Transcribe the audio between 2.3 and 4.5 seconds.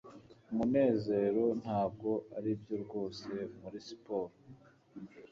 aribyo rwose muri siporo